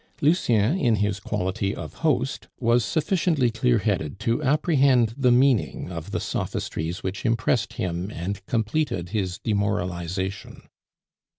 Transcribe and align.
Lucien, 0.19 0.75
in 0.79 0.95
his 0.95 1.19
quality 1.19 1.75
of 1.75 1.93
host, 2.01 2.47
was 2.59 2.83
sufficiently 2.83 3.51
clearheaded 3.51 4.17
to 4.19 4.41
apprehend 4.41 5.13
the 5.15 5.29
meaning 5.31 5.91
of 5.91 6.09
the 6.09 6.19
sophistries 6.19 7.03
which 7.03 7.23
impressed 7.23 7.73
him 7.73 8.09
and 8.09 8.43
completed 8.47 9.09
his 9.09 9.37
demoralization. 9.37 10.63